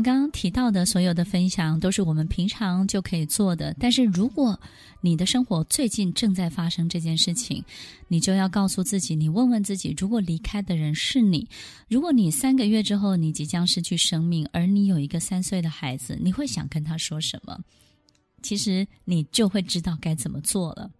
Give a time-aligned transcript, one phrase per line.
[0.00, 4.58] 刚刚提到的所有的分享都是我们平常就可以做的，但是如果
[5.00, 7.64] 你的生活最近正在发生这件事情，
[8.08, 11.48] 你就要告诉自己，你问问自己，如果离开的人是你，
[11.88, 17.56] 如果你三个月之后你即将失去生命，而你有一个三岁的孩子，你会想跟他说什么？
[18.42, 20.90] 其实你就会知道该怎么做了。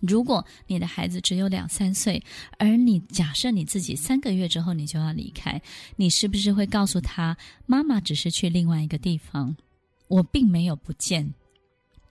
[0.00, 2.22] 如果你的孩子只有两三岁，
[2.58, 5.60] 而你假设你自己三个月之后你就要离开，
[5.96, 9.56] 你是不是会告诉他，妈妈只是去另外一个地方，
[10.08, 11.34] 我并没有不见。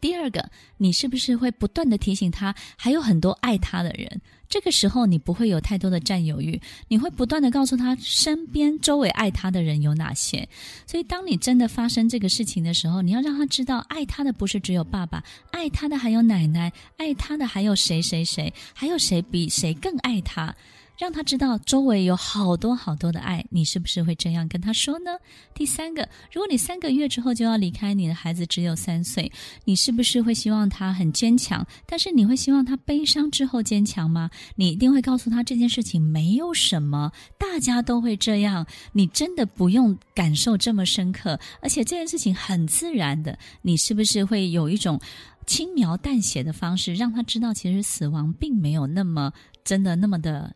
[0.01, 4.21] 第二个，你是不是会不断地提醒他，还有很多爱他的人？
[4.47, 10.47] 这个时候你不会有太多的占有欲，你会不断地告诉他身边周围爱他的人有哪些。
[10.87, 20.55] 所以，当你真的发生这个事情的时候，你要让他知道，爱他的不是只有爸爸，爱他的还有奶奶，爱他的还有谁谁谁，还有谁比谁更爱他。
[20.99, 25.11] 让他知道周围有好多好多的爱，你是不是会这样跟他说呢？
[25.53, 29.31] 第三个，如果你三个月之后就要离开，你的孩子只有三岁，
[29.63, 31.65] 你是不是会希望他很坚强？
[31.87, 34.29] 但是你会希望他悲伤之后坚强吗？
[34.57, 44.99] 你一定会告诉他这件事情没有什么，大家都会这样，你真的不用感受这么深刻，而且这件事情很自然的，你是不是会有一种
[45.45, 49.31] 轻描淡写的方式，让他知道其实死亡并没有那么
[49.63, 50.53] 真的那么的。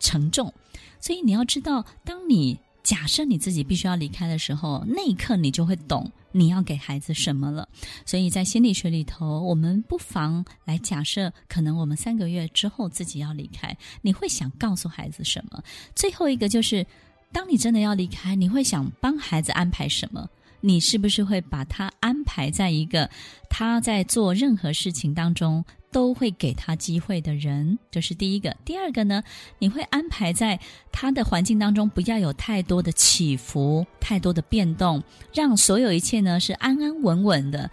[0.00, 0.52] 沉重，
[1.00, 7.68] 所以你要知道，当你假设你自己必须要离开的时候，那一刻你就会懂你要给孩子什么了。
[8.06, 15.62] 所以在心理学里头，我们不妨来假设，可能我们三个月之后自己要离开，你会想告诉孩子什么？
[15.94, 16.86] 最后一个就是，
[17.32, 20.28] 当你真的要离开，你会想帮孩子安排什么？
[20.60, 23.08] 你是不是会把他安排在一个
[23.48, 27.78] 他在做任何事情当中都会给他机会的人？
[27.90, 28.56] 这是第一个。
[28.64, 29.22] 第二个呢，
[29.58, 30.58] 你会安排在
[30.92, 37.70] 他的环境当中不要有太多的起伏、太多的变动，让所有一切呢是安安稳稳的。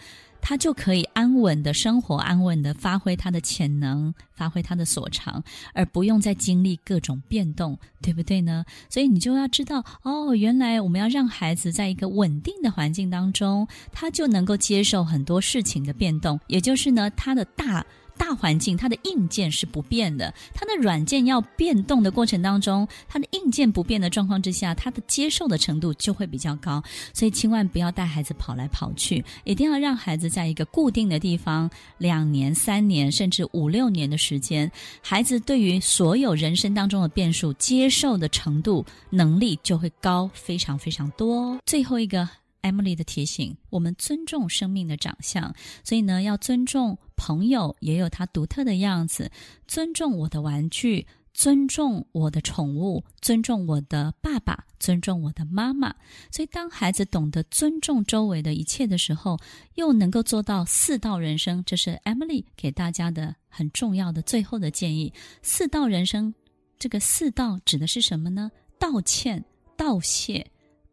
[0.47, 5.43] 他就可以安稳的生活，安稳的发挥他的潜能，发挥他的所长，
[5.73, 8.63] 而不用再经历各种变动，对不对呢？
[8.87, 17.83] 所以你就要知道，哦，原来我们要让孩子在一个稳定的环境当中，他就能够接受很多事情的变动，也就是呢，他的大。
[18.17, 26.83] 大环境，它的硬件是不变的，它的软件要变动的过程当中，它的硬件不变的状况之下，它的接受的程度就会比较高。
[27.13, 34.71] 所以千万不要带孩子跑来跑去，一定要让孩子在一个固定的地方，两年、三年，甚至五六年的时间，
[35.01, 41.57] 孩子对于所有人生当中的变数接受的程度、能力就会高非常非常多。
[41.65, 42.27] 最后一个。
[42.65, 45.53] Emily 的提醒：我们尊重生命的长相，
[45.83, 49.31] 所以呢，要尊重朋友也有他独特的样子，
[49.67, 55.93] 尊重我的玩具，尊重我的宠物，尊重我的爸爸，尊重我的妈妈。
[56.31, 59.37] 所以，当孩子懂得尊重周围的一切的时候，
[59.75, 65.13] 又能够做到四道人生，这是 Emily 给大家的很重要的最后的建议。
[65.41, 66.33] 四道人生，
[66.79, 68.49] 这个四道指的是什么呢？
[68.79, 69.43] 道歉、
[69.77, 70.45] 道谢、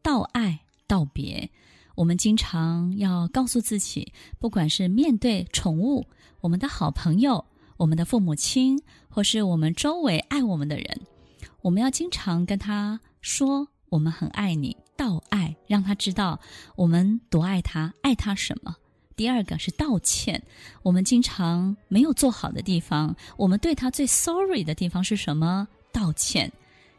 [0.02, 0.60] 道爱、
[0.92, 1.48] 道别。
[1.94, 6.06] 我们经常要告诉自己，不管是面对宠物、
[6.42, 7.42] 我们的好朋友、
[7.78, 11.00] 我们的父母亲，或是我们周围爱我们的人，
[11.62, 16.38] 我们要经常跟他说：“我们很爱你。”道爱，让他知道
[16.76, 18.76] 我们多爱他，爱他什么。
[19.16, 20.42] 第二个是道歉，
[20.82, 25.66] 我们经常没有做好的地方，我们对他最 sorry 的地方是什么？
[25.90, 26.52] 道歉。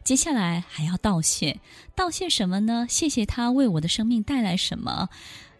[0.04, 1.58] 接下来还要道谢，
[1.94, 2.86] 道谢什么呢？
[2.90, 5.08] 谢谢他为我的生命带来什么？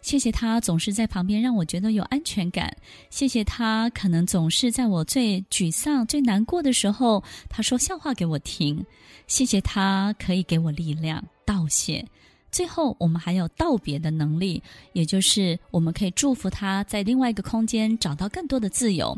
[0.03, 2.71] 谢谢他总是在旁边让我觉得有安全感。
[3.09, 8.85] 谢谢他可能总是在我最沮丧、最难过的时候，他说笑话给我听。
[9.25, 11.23] 谢谢他可以给我力量。
[11.43, 12.05] 道谢。
[12.51, 14.61] 最后，我们还有道别的能力，
[14.93, 19.17] 也就是我们可以祝福他在另外一个空间找到更多的自由。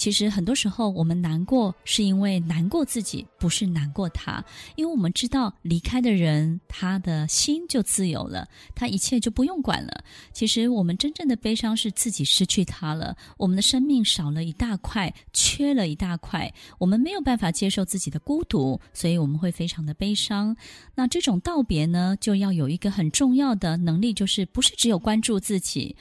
[0.00, 4.42] 其实很多时候我们难过，是因为难过自己，不是难过他。
[4.74, 10.02] 因为我们知道离开的人，他的心就自由了，他一切就不用管了。
[10.32, 20.56] 其实我们真正的悲伤是自己失去他了，我们的生命少了一大块，缺了一大块，我们没有办法接受自己的孤独，所以我们会非常的悲伤。
[20.94, 25.94] 那这种道别呢，就要有一个很重要的能力，就是不是只有关注自己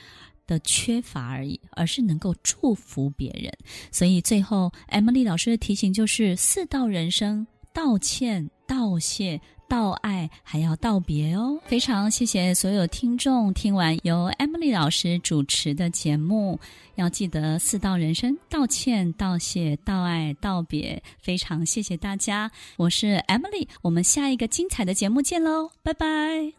[0.49, 3.53] 的缺乏而已，而是能够祝福别人。
[3.91, 11.59] 所以最后，Emily 老师的提醒就是四道人生：道歉、道谢、道爱，还要道别哦。
[11.65, 16.59] 非常谢谢所有听众听完由 Emily 老师主持的节目，
[16.95, 21.01] 要记得四道人生：道歉、道谢、道爱、道别。
[21.19, 26.58] 非常谢谢大家，我是 Emily，我们下一个精彩的节目见喽，拜拜。